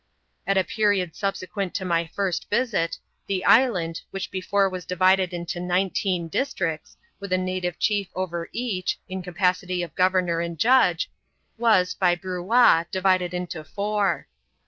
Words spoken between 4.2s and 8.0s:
before was divided into nineteen districts, with a native